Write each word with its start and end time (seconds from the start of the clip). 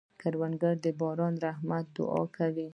کروندګر 0.21 0.75
د 0.83 0.85
باران 0.99 1.33
د 1.41 1.43
رحمت 1.47 1.85
دعا 1.97 2.21
کوي 2.37 2.67